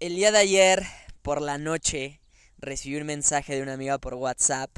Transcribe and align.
El 0.00 0.14
día 0.16 0.32
de 0.32 0.38
ayer, 0.38 0.86
por 1.20 1.42
la 1.42 1.58
noche, 1.58 2.22
recibí 2.56 2.96
un 2.96 3.04
mensaje 3.04 3.54
de 3.54 3.60
una 3.60 3.74
amiga 3.74 3.98
por 3.98 4.14
WhatsApp. 4.14 4.70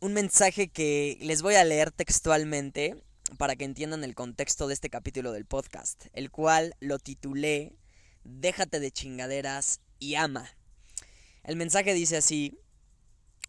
Un 0.00 0.14
mensaje 0.14 0.66
que 0.66 1.16
les 1.20 1.42
voy 1.42 1.54
a 1.54 1.62
leer 1.62 1.92
textualmente 1.92 3.04
para 3.38 3.54
que 3.54 3.64
entiendan 3.64 4.02
el 4.02 4.16
contexto 4.16 4.66
de 4.66 4.74
este 4.74 4.90
capítulo 4.90 5.30
del 5.30 5.46
podcast, 5.46 6.06
el 6.12 6.32
cual 6.32 6.74
lo 6.80 6.98
titulé 6.98 7.76
Déjate 8.24 8.80
de 8.80 8.90
chingaderas 8.90 9.78
y 10.00 10.16
ama. 10.16 10.50
El 11.44 11.54
mensaje 11.54 11.94
dice 11.94 12.16
así, 12.16 12.58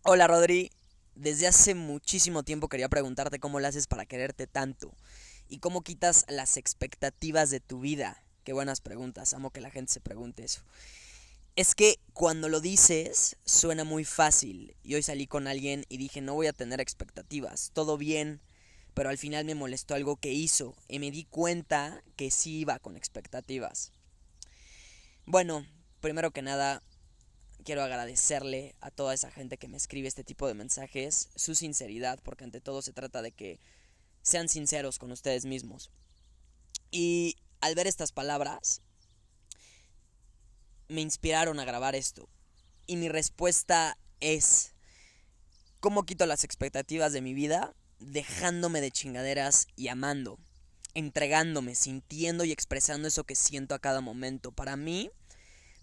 Hola 0.04 0.28
Rodri, 0.28 0.70
desde 1.16 1.48
hace 1.48 1.74
muchísimo 1.74 2.44
tiempo 2.44 2.70
quería 2.70 2.88
preguntarte 2.88 3.40
cómo 3.40 3.60
lo 3.60 3.68
haces 3.68 3.88
para 3.88 4.06
quererte 4.06 4.46
tanto 4.46 4.96
y 5.48 5.58
cómo 5.58 5.82
quitas 5.82 6.24
las 6.30 6.56
expectativas 6.56 7.50
de 7.50 7.62
tu 7.62 7.80
vida. 7.80 8.23
Qué 8.44 8.52
buenas 8.52 8.82
preguntas, 8.82 9.34
amo 9.34 9.52
que 9.52 9.62
la 9.62 9.72
gente 9.72 9.94
se 9.94 10.02
pregunte 10.02 10.44
eso. 10.44 10.62
Es 11.56 11.76
que 11.76 12.00
cuando 12.14 12.50
lo 12.50 12.60
dices 12.60 13.38
suena 13.46 13.84
muy 13.84 14.04
fácil. 14.04 14.76
Y 14.84 14.96
hoy 14.96 15.04
salí 15.04 15.28
con 15.28 15.48
alguien 15.48 15.86
y 15.88 15.98
dije 15.98 16.20
no 16.22 16.34
voy 16.34 16.48
a 16.48 16.54
tener 16.54 16.82
expectativas, 16.82 17.72
todo 17.74 17.98
bien, 17.98 18.42
pero 18.94 19.10
al 19.10 19.18
final 19.18 19.46
me 19.46 19.56
molestó 19.56 19.96
algo 19.96 20.18
que 20.18 20.34
hizo 20.34 20.76
y 20.88 21.00
me 21.00 21.12
di 21.12 21.24
cuenta 21.24 22.04
que 22.16 22.32
sí 22.32 22.60
iba 22.60 22.80
con 22.80 22.98
expectativas. 22.98 23.92
Bueno, 25.26 25.66
primero 26.02 26.32
que 26.32 26.42
nada, 26.42 26.84
quiero 27.64 27.82
agradecerle 27.82 28.76
a 28.82 28.92
toda 28.92 29.14
esa 29.14 29.32
gente 29.32 29.58
que 29.58 29.70
me 29.70 29.78
escribe 29.78 30.10
este 30.10 30.26
tipo 30.26 30.48
de 30.48 30.54
mensajes 30.54 31.30
su 31.36 31.56
sinceridad, 31.56 32.20
porque 32.24 32.44
ante 32.44 32.60
todo 32.60 32.82
se 32.82 32.92
trata 32.92 33.22
de 33.22 33.32
que 33.32 33.60
sean 34.22 34.50
sinceros 34.50 35.00
con 35.00 35.12
ustedes 35.12 35.46
mismos. 35.46 35.92
Y 36.92 37.38
al 37.64 37.76
ver 37.76 37.88
estas 37.88 38.12
palabras, 38.12 38.82
me 40.90 41.00
inspiraron 41.00 41.62
a 41.62 41.66
grabar 41.66 41.96
esto. 41.96 42.28
Y 42.88 42.98
mi 42.98 43.08
respuesta 43.08 43.98
es, 44.20 44.74
¿cómo 45.80 46.04
quito 46.04 46.26
las 46.26 46.44
expectativas 46.44 47.14
de 47.14 47.22
mi 47.22 47.34
vida? 47.34 47.74
Dejándome 48.00 48.82
de 48.82 48.92
chingaderas 48.92 49.68
y 49.78 49.88
amando, 49.88 50.40
entregándome, 50.94 51.74
sintiendo 51.74 52.44
y 52.44 52.52
expresando 52.52 53.08
eso 53.08 53.24
que 53.24 53.36
siento 53.36 53.76
a 53.76 53.80
cada 53.80 54.02
momento. 54.02 54.52
Para 54.52 54.76
mí, 54.76 55.10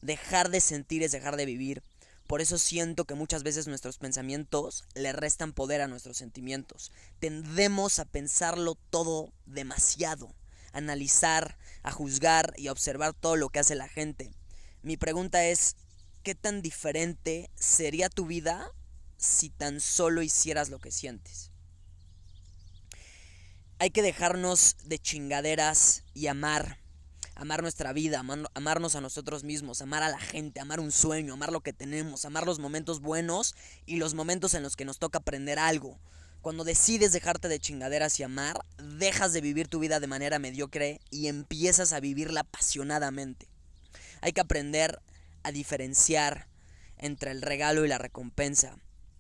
dejar 0.02 0.50
de 0.50 0.60
sentir 0.60 1.02
es 1.02 1.12
dejar 1.12 1.36
de 1.36 1.46
vivir. 1.46 1.82
Por 2.26 2.42
eso 2.42 2.58
siento 2.58 3.06
que 3.06 3.14
muchas 3.14 3.42
veces 3.42 3.68
nuestros 3.68 3.96
pensamientos 3.96 4.84
le 4.94 5.12
restan 5.14 5.54
poder 5.54 5.80
a 5.80 5.88
nuestros 5.88 6.18
sentimientos. 6.18 6.92
Tendemos 7.20 7.98
a 7.98 8.04
pensarlo 8.04 8.74
todo 8.90 9.32
demasiado 9.46 10.34
analizar, 10.72 11.58
a 11.82 11.92
juzgar 11.92 12.54
y 12.56 12.68
a 12.68 12.72
observar 12.72 13.14
todo 13.14 13.36
lo 13.36 13.48
que 13.48 13.58
hace 13.58 13.74
la 13.74 13.88
gente. 13.88 14.32
Mi 14.82 14.96
pregunta 14.96 15.44
es, 15.44 15.76
¿qué 16.22 16.34
tan 16.34 16.62
diferente 16.62 17.50
sería 17.54 18.08
tu 18.08 18.26
vida 18.26 18.72
si 19.16 19.50
tan 19.50 19.80
solo 19.80 20.22
hicieras 20.22 20.70
lo 20.70 20.78
que 20.78 20.90
sientes? 20.90 21.50
Hay 23.78 23.90
que 23.90 24.02
dejarnos 24.02 24.76
de 24.84 24.98
chingaderas 24.98 26.04
y 26.12 26.26
amar. 26.26 26.78
Amar 27.34 27.62
nuestra 27.62 27.94
vida, 27.94 28.22
amarnos 28.52 28.96
a 28.96 29.00
nosotros 29.00 29.44
mismos, 29.44 29.80
amar 29.80 30.02
a 30.02 30.10
la 30.10 30.18
gente, 30.18 30.60
amar 30.60 30.80
un 30.80 30.92
sueño, 30.92 31.32
amar 31.32 31.50
lo 31.52 31.62
que 31.62 31.72
tenemos, 31.72 32.26
amar 32.26 32.44
los 32.44 32.58
momentos 32.58 33.00
buenos 33.00 33.54
y 33.86 33.96
los 33.96 34.12
momentos 34.12 34.52
en 34.52 34.62
los 34.62 34.76
que 34.76 34.84
nos 34.84 34.98
toca 34.98 35.20
aprender 35.20 35.58
algo. 35.58 35.98
Cuando 36.40 36.64
decides 36.64 37.12
dejarte 37.12 37.48
de 37.48 37.60
chingaderas 37.60 38.18
y 38.18 38.22
amar, 38.22 38.64
dejas 38.78 39.34
de 39.34 39.42
vivir 39.42 39.68
tu 39.68 39.78
vida 39.78 40.00
de 40.00 40.06
manera 40.06 40.38
mediocre 40.38 41.00
y 41.10 41.26
empiezas 41.26 41.92
a 41.92 42.00
vivirla 42.00 42.40
apasionadamente. 42.40 43.46
Hay 44.22 44.32
que 44.32 44.40
aprender 44.40 45.02
a 45.42 45.52
diferenciar 45.52 46.48
entre 46.96 47.32
el 47.32 47.42
regalo 47.42 47.84
y 47.84 47.88
la 47.88 47.98
recompensa. 47.98 48.78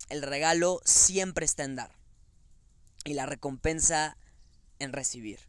El 0.08 0.22
regalo 0.22 0.80
siempre 0.84 1.44
está 1.44 1.64
en 1.64 1.76
dar 1.76 1.90
y 3.04 3.12
la 3.12 3.26
recompensa 3.26 4.16
en 4.78 4.92
recibir. 4.92 5.40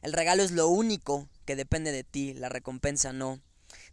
El 0.00 0.14
regalo 0.14 0.42
es 0.42 0.50
lo 0.50 0.68
único 0.68 1.28
que 1.44 1.56
depende 1.56 1.92
de 1.92 2.04
ti, 2.04 2.32
la 2.32 2.48
recompensa 2.48 3.12
no. 3.12 3.40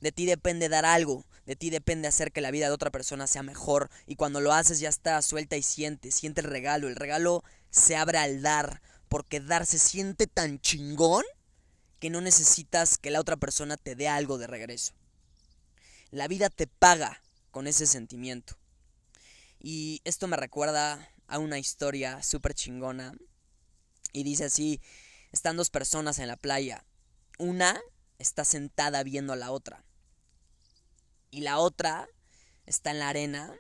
De 0.02 0.12
ti 0.12 0.26
depende 0.26 0.70
dar 0.70 0.86
algo, 0.86 1.26
de 1.46 1.56
ti 1.56 1.70
depende 1.70 2.08
hacer 2.08 2.32
que 2.32 2.42
la 2.42 2.52
vida 2.52 2.68
de 2.68 2.74
otra 2.74 2.92
persona 2.92 3.28
sea 3.28 3.44
mejor. 3.44 3.90
Y 4.08 4.16
cuando 4.16 4.42
lo 4.42 4.54
haces 4.54 4.80
ya 4.80 4.90
está, 4.90 5.22
suelta 5.22 5.58
y 5.58 5.64
siente, 5.64 6.12
siente 6.12 6.42
el 6.42 6.48
regalo. 6.48 6.88
El 6.88 6.96
regalo 6.96 7.44
se 7.70 7.96
abre 7.96 8.18
al 8.18 8.42
dar, 8.42 8.82
porque 9.10 9.40
dar 9.40 9.66
se 9.66 9.80
siente 9.80 10.28
tan 10.28 10.60
chingón 10.60 11.24
que 12.00 12.10
no 12.10 12.22
necesitas 12.22 12.98
que 12.98 13.12
la 13.12 13.20
otra 13.20 13.38
persona 13.38 13.78
te 13.78 13.96
dé 13.96 14.08
algo 14.08 14.38
de 14.38 14.48
regreso. 14.48 14.94
La 16.12 16.28
vida 16.28 16.50
te 16.50 16.68
paga 16.68 17.22
con 17.52 17.68
ese 17.68 17.88
sentimiento. 17.88 18.58
Y 19.60 20.02
esto 20.04 20.28
me 20.28 20.38
recuerda 20.38 21.10
a 21.28 21.40
una 21.40 21.60
historia 21.60 22.22
súper 22.22 22.54
chingona. 22.54 23.14
Y 24.12 24.24
dice 24.24 24.46
así, 24.46 24.82
están 25.32 25.58
dos 25.58 25.70
personas 25.70 26.20
en 26.20 26.28
la 26.28 26.36
playa. 26.36 26.86
Una 27.40 27.82
está 28.24 28.44
sentada 28.46 29.04
viendo 29.04 29.34
a 29.34 29.36
la 29.36 29.52
otra 29.52 29.86
y 31.34 31.42
la 31.42 31.58
otra 31.58 32.08
está 32.68 32.92
en 32.92 33.00
la 33.00 33.10
arena, 33.10 33.52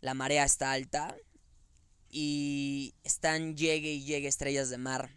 la 0.00 0.14
marea 0.14 0.44
está 0.44 0.72
alta 0.72 1.14
y 2.08 2.94
están 3.04 3.54
llegue 3.54 3.92
y 3.92 4.04
llegue 4.04 4.28
estrellas 4.28 4.70
de 4.70 4.78
mar. 4.78 5.14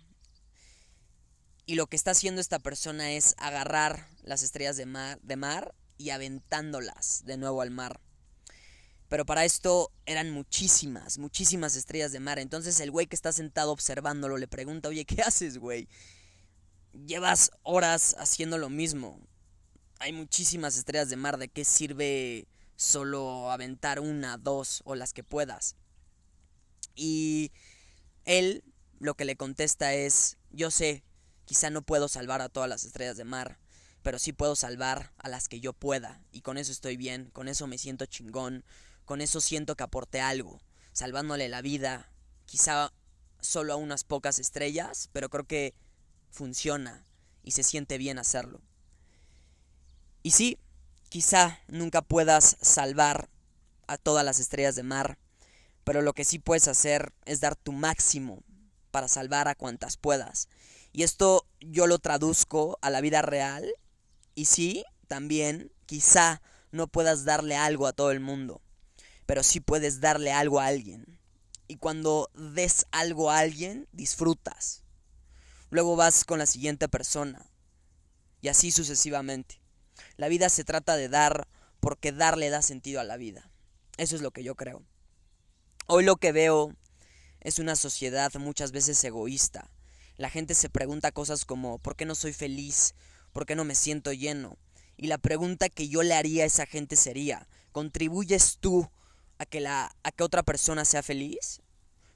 Y 1.66 1.76
lo 1.76 1.88
que 1.88 1.96
está 1.96 2.12
haciendo 2.12 2.42
esta 2.42 2.60
persona 2.60 3.14
es 3.14 3.36
agarrar 3.38 4.10
las 4.24 4.44
estrellas 4.44 4.76
de 4.76 4.86
mar, 4.86 5.22
de 5.22 5.38
mar 5.38 5.74
y 5.98 6.10
aventándolas 6.10 7.24
de 7.24 7.38
nuevo 7.38 7.62
al 7.62 7.72
mar. 7.72 8.02
Pero 9.08 9.26
para 9.26 9.46
esto 9.46 9.90
eran 10.06 10.32
muchísimas, 10.32 11.18
muchísimas 11.18 11.78
estrellas 11.78 12.12
de 12.12 12.20
mar. 12.20 12.40
Entonces 12.40 12.78
el 12.82 12.92
güey 12.92 13.08
que 13.08 13.16
está 13.16 13.32
sentado 13.32 13.72
observándolo 13.72 14.38
le 14.38 14.50
pregunta, 14.50 14.90
oye, 14.90 15.06
¿qué 15.06 15.22
haces, 15.22 15.60
güey? 15.60 15.88
Llevas 16.94 17.52
horas 17.64 18.16
haciendo 18.18 18.58
lo 18.58 18.70
mismo 18.70 19.20
hay 20.04 20.12
muchísimas 20.12 20.78
estrellas 20.78 21.10
de 21.10 21.16
mar, 21.16 21.38
¿de 21.38 21.48
qué 21.48 21.64
sirve 21.64 22.46
solo 22.76 23.50
aventar 23.52 24.02
una, 24.02 24.38
dos 24.38 24.82
o 24.84 24.96
las 24.96 25.14
que 25.14 25.24
puedas? 25.24 25.78
Y 26.94 27.54
él 28.26 28.66
lo 29.00 29.16
que 29.16 29.24
le 29.24 29.38
contesta 29.38 29.94
es, 29.94 30.36
yo 30.52 30.72
sé, 30.72 31.06
quizá 31.46 31.70
no 31.70 31.84
puedo 31.84 32.10
salvar 32.10 32.42
a 32.42 32.50
todas 32.50 32.68
las 32.68 32.84
estrellas 32.84 33.16
de 33.16 33.24
mar, 33.24 33.60
pero 34.02 34.20
sí 34.20 34.34
puedo 34.34 34.58
salvar 34.58 35.14
a 35.20 35.30
las 35.30 35.48
que 35.48 35.62
yo 35.62 35.72
pueda, 35.72 36.22
y 36.34 36.42
con 36.42 36.58
eso 36.58 36.74
estoy 36.74 36.98
bien, 36.98 37.30
con 37.32 37.48
eso 37.48 37.66
me 37.68 37.78
siento 37.78 38.06
chingón, 38.06 38.66
con 39.06 39.22
eso 39.22 39.40
siento 39.40 39.78
que 39.78 39.84
aporté 39.84 40.20
algo, 40.20 40.60
salvándole 40.92 41.48
la 41.48 41.62
vida, 41.62 42.12
quizá 42.44 42.92
solo 43.40 43.72
a 43.72 43.78
unas 43.78 44.04
pocas 44.04 44.38
estrellas, 44.38 45.10
pero 45.14 45.30
creo 45.30 45.46
que 45.46 45.76
funciona 46.34 47.06
y 47.44 47.52
se 47.52 47.64
siente 47.64 47.98
bien 47.98 48.20
hacerlo. 48.20 48.60
Y 50.24 50.32
sí, 50.32 50.58
quizá 51.10 51.60
nunca 51.68 52.02
puedas 52.02 52.58
salvar 52.62 53.30
a 53.88 53.98
todas 53.98 54.26
las 54.26 54.40
estrellas 54.40 54.76
de 54.76 54.84
mar, 54.84 55.18
pero 55.84 56.02
lo 56.02 56.14
que 56.14 56.26
sí 56.26 56.40
puedes 56.40 56.68
hacer 56.68 57.14
es 57.26 57.40
dar 57.40 57.56
tu 57.56 57.72
máximo 57.72 58.44
para 58.92 59.08
salvar 59.08 59.48
a 59.48 59.56
cuantas 59.56 59.98
puedas. 59.98 60.50
Y 60.92 61.04
esto 61.04 61.46
yo 61.60 61.88
lo 61.88 62.00
traduzco 62.00 62.78
a 62.82 62.90
la 62.90 63.02
vida 63.02 63.22
real. 63.22 63.74
Y 64.36 64.46
sí, 64.46 64.86
también, 65.08 65.72
quizá 65.86 66.42
no 66.72 66.88
puedas 66.88 67.26
darle 67.26 67.56
algo 67.56 67.88
a 67.88 67.94
todo 67.94 68.12
el 68.12 68.20
mundo, 68.20 68.62
pero 69.26 69.44
sí 69.44 69.60
puedes 69.60 70.00
darle 70.00 70.32
algo 70.32 70.60
a 70.60 70.68
alguien. 70.68 71.20
Y 71.68 71.78
cuando 71.78 72.30
des 72.36 72.86
algo 72.92 73.32
a 73.32 73.40
alguien, 73.40 73.88
disfrutas. 73.92 74.83
Luego 75.74 75.96
vas 75.96 76.24
con 76.24 76.38
la 76.38 76.46
siguiente 76.46 76.88
persona. 76.88 77.48
Y 78.42 78.50
así 78.50 78.70
sucesivamente. 78.70 79.60
La 80.18 80.28
vida 80.28 80.50
se 80.50 80.64
trata 80.64 80.96
de 80.96 81.10
dar 81.10 81.48
porque 81.80 82.12
dar 82.12 82.38
le 82.38 82.52
da 82.52 82.62
sentido 82.62 83.00
a 83.00 83.04
la 83.04 83.18
vida. 83.18 83.50
Eso 83.98 84.16
es 84.16 84.22
lo 84.22 84.30
que 84.30 84.44
yo 84.44 84.54
creo. 84.54 84.84
Hoy 85.88 86.04
lo 86.04 86.18
que 86.18 86.32
veo 86.32 86.76
es 87.40 87.58
una 87.58 87.76
sociedad 87.76 88.32
muchas 88.36 88.72
veces 88.72 89.04
egoísta. 89.04 89.72
La 90.16 90.30
gente 90.30 90.54
se 90.54 90.70
pregunta 90.70 91.12
cosas 91.12 91.44
como 91.44 91.80
¿por 91.80 91.96
qué 91.96 92.06
no 92.06 92.14
soy 92.14 92.34
feliz? 92.34 92.94
¿Por 93.32 93.48
qué 93.48 93.56
no 93.56 93.66
me 93.66 93.74
siento 93.74 94.14
lleno? 94.14 94.60
Y 94.96 95.08
la 95.08 95.18
pregunta 95.18 95.70
que 95.70 95.90
yo 95.90 96.04
le 96.04 96.14
haría 96.14 96.44
a 96.44 96.46
esa 96.46 96.68
gente 96.68 96.96
sería 96.96 97.48
¿contribuyes 97.72 98.60
tú 98.60 98.92
a 99.40 99.48
que, 99.48 99.60
la, 99.60 99.96
a 100.04 100.12
que 100.12 100.24
otra 100.24 100.44
persona 100.44 100.86
sea 100.86 101.02
feliz? 101.02 101.64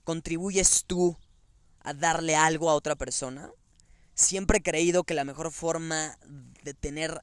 ¿Contribuyes 0.04 0.84
tú 0.86 1.18
a 1.88 1.94
darle 1.94 2.36
algo 2.36 2.70
a 2.70 2.76
otra 2.76 2.98
persona? 2.98 3.50
Siempre 4.14 4.58
he 4.58 4.62
creído 4.62 5.06
que 5.06 5.14
la 5.14 5.24
mejor 5.24 5.54
forma 5.54 6.18
de 6.64 6.74
tener 6.74 7.22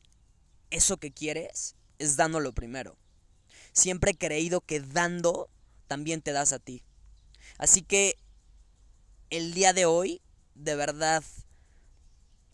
eso 0.70 0.96
que 0.96 1.12
quieres 1.12 1.76
es 1.98 2.16
dándolo 2.16 2.54
primero. 2.54 2.96
Siempre 3.72 4.12
he 4.12 4.16
creído 4.16 4.62
que 4.62 4.80
dando 4.80 5.50
también 5.86 6.22
te 6.22 6.32
das 6.32 6.54
a 6.54 6.58
ti. 6.58 6.82
Así 7.58 7.82
que 7.82 8.16
el 9.28 9.52
día 9.52 9.74
de 9.74 9.84
hoy, 9.84 10.22
de 10.54 10.76
verdad, 10.76 11.22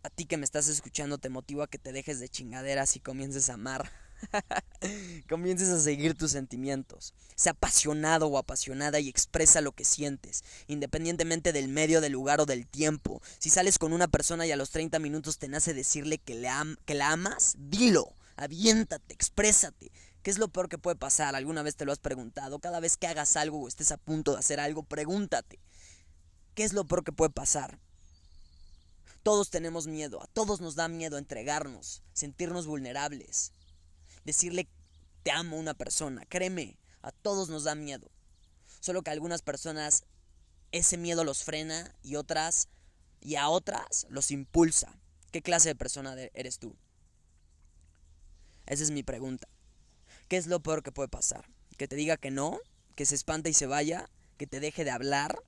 a 0.02 0.10
ti 0.10 0.24
que 0.24 0.36
me 0.36 0.44
estás 0.44 0.66
escuchando 0.66 1.18
te 1.18 1.28
motivo 1.28 1.62
a 1.62 1.68
que 1.68 1.78
te 1.78 1.92
dejes 1.92 2.18
de 2.18 2.28
chingaderas 2.28 2.96
y 2.96 3.00
comiences 3.00 3.50
a 3.50 3.54
amar. 3.54 3.88
comiences 5.28 5.68
a 5.70 5.80
seguir 5.80 6.16
tus 6.16 6.32
sentimientos. 6.32 7.14
Sé 7.34 7.50
apasionado 7.50 8.26
o 8.26 8.38
apasionada 8.38 9.00
y 9.00 9.08
expresa 9.08 9.60
lo 9.60 9.72
que 9.72 9.84
sientes, 9.84 10.44
independientemente 10.66 11.52
del 11.52 11.68
medio, 11.68 12.00
del 12.00 12.12
lugar 12.12 12.40
o 12.40 12.46
del 12.46 12.66
tiempo. 12.66 13.22
Si 13.38 13.50
sales 13.50 13.78
con 13.78 13.92
una 13.92 14.08
persona 14.08 14.46
y 14.46 14.52
a 14.52 14.56
los 14.56 14.70
30 14.70 14.98
minutos 14.98 15.38
te 15.38 15.48
nace 15.48 15.74
decirle 15.74 16.18
que, 16.18 16.34
le 16.34 16.50
que 16.84 16.94
la 16.94 17.12
amas, 17.12 17.54
dilo, 17.58 18.14
aviéntate, 18.36 19.14
exprésate. 19.14 19.90
¿Qué 20.22 20.30
es 20.30 20.38
lo 20.38 20.48
peor 20.48 20.68
que 20.68 20.78
puede 20.78 20.96
pasar? 20.96 21.34
¿Alguna 21.34 21.62
vez 21.62 21.76
te 21.76 21.86
lo 21.86 21.92
has 21.92 21.98
preguntado? 21.98 22.58
Cada 22.58 22.80
vez 22.80 22.96
que 22.98 23.06
hagas 23.06 23.36
algo 23.36 23.62
o 23.62 23.68
estés 23.68 23.90
a 23.90 23.96
punto 23.96 24.32
de 24.32 24.40
hacer 24.40 24.60
algo, 24.60 24.82
pregúntate. 24.82 25.58
¿Qué 26.54 26.64
es 26.64 26.74
lo 26.74 26.84
peor 26.84 27.04
que 27.04 27.12
puede 27.12 27.30
pasar? 27.30 27.78
Todos 29.22 29.50
tenemos 29.50 29.86
miedo, 29.86 30.22
a 30.22 30.26
todos 30.28 30.60
nos 30.62 30.76
da 30.76 30.88
miedo 30.88 31.18
entregarnos, 31.18 32.02
sentirnos 32.14 32.66
vulnerables, 32.66 33.52
decirle 34.24 34.68
te 35.22 35.30
amo 35.30 35.56
a 35.56 35.60
una 35.60 35.74
persona, 35.74 36.24
créeme, 36.26 36.78
a 37.02 37.12
todos 37.12 37.48
nos 37.48 37.64
da 37.64 37.74
miedo. 37.74 38.10
Solo 38.80 39.02
que 39.02 39.10
a 39.10 39.12
algunas 39.12 39.42
personas 39.42 40.04
ese 40.72 40.96
miedo 40.96 41.24
los 41.24 41.44
frena 41.44 41.94
y 42.02 42.16
otras 42.16 42.68
y 43.20 43.36
a 43.36 43.48
otras 43.48 44.06
los 44.08 44.30
impulsa. 44.30 44.98
¿Qué 45.30 45.42
clase 45.42 45.68
de 45.68 45.74
persona 45.74 46.14
eres 46.34 46.58
tú? 46.58 46.76
Esa 48.66 48.82
es 48.82 48.90
mi 48.90 49.02
pregunta. 49.02 49.48
¿Qué 50.28 50.36
es 50.36 50.46
lo 50.46 50.60
peor 50.60 50.82
que 50.82 50.92
puede 50.92 51.08
pasar? 51.08 51.44
¿Que 51.76 51.88
te 51.88 51.96
diga 51.96 52.16
que 52.16 52.30
no? 52.30 52.58
¿Que 52.94 53.06
se 53.06 53.14
espante 53.14 53.50
y 53.50 53.54
se 53.54 53.66
vaya? 53.66 54.08
¿Que 54.38 54.46
te 54.46 54.60
deje 54.60 54.84
de 54.84 54.90
hablar? 54.90 55.42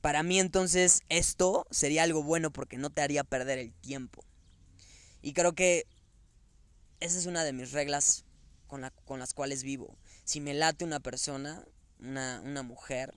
Para 0.00 0.22
mí 0.22 0.38
entonces 0.38 1.00
esto 1.08 1.66
sería 1.70 2.02
algo 2.02 2.22
bueno 2.22 2.52
porque 2.52 2.78
no 2.78 2.90
te 2.90 3.02
haría 3.02 3.24
perder 3.24 3.58
el 3.58 3.72
tiempo. 3.72 4.24
Y 5.22 5.32
creo 5.32 5.54
que 5.54 5.86
esa 7.00 7.18
es 7.18 7.26
una 7.26 7.44
de 7.44 7.52
mis 7.52 7.72
reglas 7.72 8.24
con, 8.66 8.80
las 9.18 9.34
cuales 9.34 9.62
vivo. 9.62 9.96
Si 10.24 10.40
me 10.40 10.54
late 10.54 10.84
una 10.84 11.00
persona, 11.00 11.64
una, 12.00 12.40
una 12.44 12.62
mujer, 12.62 13.14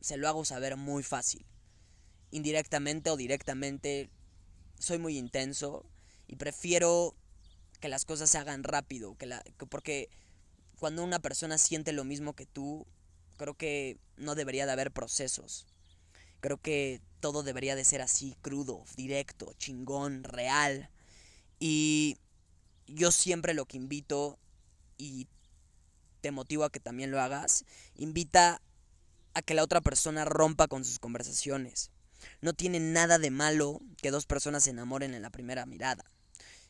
se 0.00 0.16
lo 0.16 0.28
hago 0.28 0.44
saber 0.44 0.76
muy 0.76 1.02
fácil. 1.02 1.46
Indirectamente 2.30 3.10
o 3.10 3.16
directamente, 3.16 4.10
soy 4.78 4.98
muy 4.98 5.18
intenso 5.18 5.84
y 6.26 6.36
prefiero 6.36 7.14
que 7.80 7.88
las 7.88 8.04
cosas 8.04 8.30
se 8.30 8.38
hagan 8.38 8.64
rápido, 8.64 9.16
que 9.16 9.26
la, 9.26 9.42
porque 9.68 10.08
cuando 10.78 11.04
una 11.04 11.18
persona 11.18 11.58
siente 11.58 11.92
lo 11.92 12.04
mismo 12.04 12.34
que 12.34 12.46
tú, 12.46 12.86
Creo 13.36 13.54
que 13.54 13.98
no 14.16 14.34
debería 14.34 14.66
de 14.66 14.72
haber 14.72 14.90
procesos. 14.92 15.66
Creo 16.40 16.58
que 16.58 17.00
todo 17.20 17.42
debería 17.42 17.76
de 17.76 17.84
ser 17.84 18.00
así, 18.00 18.36
crudo, 18.40 18.84
directo, 18.96 19.52
chingón, 19.58 20.24
real. 20.24 20.90
Y 21.58 22.18
yo 22.86 23.10
siempre 23.10 23.54
lo 23.54 23.66
que 23.66 23.76
invito, 23.76 24.38
y 24.98 25.28
te 26.20 26.30
motivo 26.30 26.64
a 26.64 26.70
que 26.70 26.80
también 26.80 27.10
lo 27.10 27.20
hagas, 27.20 27.64
invita 27.94 28.60
a 29.34 29.42
que 29.42 29.54
la 29.54 29.62
otra 29.62 29.80
persona 29.80 30.24
rompa 30.24 30.68
con 30.68 30.84
sus 30.84 30.98
conversaciones. 30.98 31.90
No 32.40 32.54
tiene 32.54 32.80
nada 32.80 33.18
de 33.18 33.30
malo 33.30 33.80
que 33.98 34.10
dos 34.10 34.26
personas 34.26 34.64
se 34.64 34.70
enamoren 34.70 35.14
en 35.14 35.22
la 35.22 35.30
primera 35.30 35.66
mirada 35.66 36.04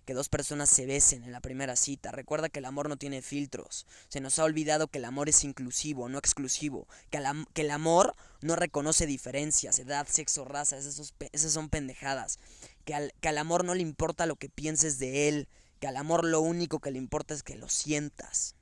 que 0.06 0.14
dos 0.14 0.28
personas 0.28 0.70
se 0.70 0.86
besen 0.86 1.24
en 1.24 1.32
la 1.32 1.40
primera 1.40 1.74
cita. 1.74 2.12
Recuerda 2.12 2.48
que 2.48 2.60
el 2.60 2.64
amor 2.64 2.88
no 2.88 2.96
tiene 2.96 3.22
filtros. 3.22 3.86
Se 4.08 4.20
nos 4.20 4.38
ha 4.38 4.44
olvidado 4.44 4.86
que 4.86 4.98
el 4.98 5.04
amor 5.04 5.28
es 5.28 5.42
inclusivo, 5.42 6.08
no 6.08 6.16
exclusivo. 6.16 6.86
Que, 7.10 7.18
el 7.60 7.70
amor 7.72 8.14
no 8.40 8.54
reconoce 8.54 9.04
diferencias, 9.06 9.80
edad, 9.80 10.06
sexo, 10.08 10.44
raza. 10.44 10.78
Esas, 10.78 11.12
esas 11.32 11.52
son 11.52 11.68
pendejadas. 11.68 12.38
Que 12.84 12.94
al, 12.94 13.12
que 13.20 13.28
al 13.28 13.38
amor 13.38 13.64
no 13.64 13.74
le 13.74 13.82
importa 13.82 14.26
lo 14.26 14.36
que 14.36 14.48
pienses 14.48 15.00
de 15.00 15.28
él. 15.28 15.48
Que 15.80 15.86
al 15.86 15.96
amor 15.96 16.24
lo 16.24 16.40
único 16.40 16.80
que 16.80 16.90
le 16.90 16.98
importa 16.98 17.34
es 17.34 17.42
que 17.42 17.56
lo 17.56 17.68
sientas. 17.68 18.54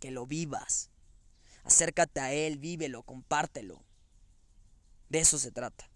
Que 0.00 0.10
lo 0.10 0.26
vivas. 0.26 0.90
Acércate 1.64 2.20
a 2.20 2.32
él, 2.32 2.58
vívelo, 2.58 3.02
compártelo. 3.02 3.82
De 5.08 5.20
eso 5.20 5.38
se 5.38 5.50
trata. 5.50 5.88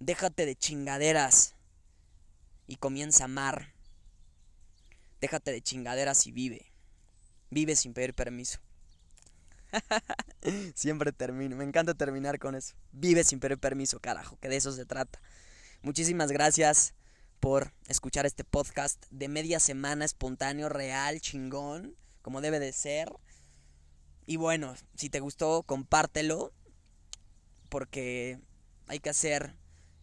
Déjate 0.00 0.46
de 0.46 0.56
chingaderas 0.56 1.54
y 2.66 2.76
comienza 2.76 3.24
a 3.24 3.26
amar. 3.26 3.74
Déjate 5.20 5.52
de 5.52 5.62
chingaderas 5.62 6.26
y 6.26 6.32
vive. 6.32 6.72
Vive 7.50 7.76
sin 7.76 7.94
pedir 7.94 8.14
permiso. 8.14 8.60
Siempre 10.74 11.12
termino. 11.12 11.56
Me 11.56 11.64
encanta 11.64 11.94
terminar 11.94 12.38
con 12.38 12.54
eso. 12.54 12.74
Vive 12.92 13.24
sin 13.24 13.40
pedir 13.40 13.58
permiso, 13.58 14.00
carajo, 14.00 14.38
que 14.38 14.48
de 14.48 14.56
eso 14.56 14.72
se 14.72 14.86
trata. 14.86 15.20
Muchísimas 15.82 16.32
gracias 16.32 16.94
por 17.40 17.72
escuchar 17.88 18.26
este 18.26 18.44
podcast 18.44 19.04
de 19.10 19.28
media 19.28 19.58
semana 19.58 20.04
espontáneo, 20.04 20.68
real, 20.68 21.20
chingón, 21.20 21.96
como 22.22 22.42
debe 22.42 22.60
de 22.60 22.72
ser. 22.72 23.10
Y 24.26 24.36
bueno, 24.36 24.74
si 24.94 25.08
te 25.08 25.20
gustó, 25.20 25.62
compártelo. 25.62 26.52
Porque 27.70 28.38
hay 28.86 29.00
que 29.00 29.10
hacer 29.10 29.54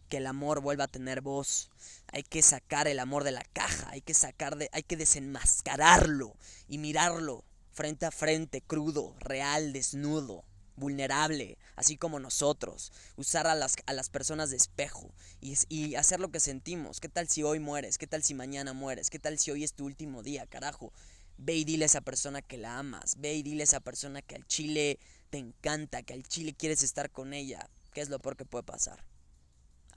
que 0.08 0.16
el 0.16 0.26
amor 0.26 0.60
vuelva 0.60 0.84
a 0.84 0.88
tener 0.88 1.20
voz. 1.20 1.70
Hay 2.12 2.22
que 2.24 2.42
sacar 2.42 2.88
el 2.88 2.98
amor 2.98 3.24
de 3.24 3.32
la 3.32 3.44
caja, 3.52 3.90
hay 3.90 4.00
que 4.00 4.14
sacar 4.14 4.56
de, 4.56 4.68
hay 4.72 4.82
que 4.82 4.96
desenmascararlo 4.96 6.34
y 6.66 6.78
mirarlo 6.78 7.44
frente 7.72 8.06
a 8.06 8.10
frente, 8.10 8.62
crudo, 8.62 9.14
real, 9.20 9.72
desnudo, 9.72 10.44
vulnerable, 10.78 11.58
así 11.76 11.96
como 11.96 12.18
nosotros. 12.20 12.92
Usar 13.16 13.46
a 13.46 13.54
las, 13.54 13.76
a 13.86 13.92
las 13.92 14.08
personas 14.08 14.50
de 14.50 14.56
espejo 14.56 15.12
y, 15.40 15.56
y 15.68 15.94
hacer 15.96 16.20
lo 16.20 16.30
que 16.30 16.40
sentimos. 16.40 17.00
¿Qué 17.00 17.08
tal 17.08 17.28
si 17.28 17.42
hoy 17.42 17.60
mueres? 17.60 17.98
¿Qué 17.98 18.06
tal 18.06 18.22
si 18.22 18.34
mañana 18.34 18.72
mueres? 18.72 19.10
¿Qué 19.10 19.18
tal 19.18 19.38
si 19.38 19.50
hoy 19.50 19.64
es 19.64 19.74
tu 19.74 19.84
último 19.84 20.22
día, 20.22 20.46
carajo? 20.46 20.92
Ve 21.36 21.56
y 21.56 21.64
dile 21.64 21.84
a 21.84 21.86
esa 21.86 22.00
persona 22.00 22.42
que 22.42 22.58
la 22.58 22.78
amas. 22.78 23.16
Ve 23.18 23.34
y 23.34 23.42
dile 23.42 23.62
a 23.62 23.64
esa 23.64 23.80
persona 23.80 24.22
que 24.22 24.34
al 24.34 24.46
chile 24.46 24.98
te 25.30 25.38
encanta, 25.38 26.02
que 26.02 26.14
al 26.14 26.22
chile 26.22 26.54
quieres 26.54 26.82
estar 26.82 27.10
con 27.10 27.32
ella. 27.34 27.68
¿Qué 27.92 28.00
es 28.00 28.08
lo 28.08 28.18
peor 28.18 28.36
que 28.36 28.44
puede 28.44 28.64
pasar? 28.64 29.04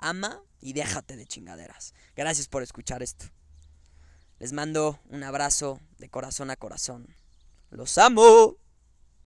ama 0.02 0.44
y 0.60 0.74
déjate 0.74 1.16
de 1.16 1.26
chingaderas. 1.26 1.94
Gracias 2.16 2.48
por 2.48 2.64
escuchar 2.64 3.02
esto. 3.02 3.26
Les 4.40 4.52
mando 4.52 5.00
un 5.10 5.24
abrazo 5.24 5.80
de 6.00 6.10
corazón 6.10 6.50
a 6.50 6.58
corazón. 6.58 7.16
Los 7.70 7.98
amo. 7.98 8.61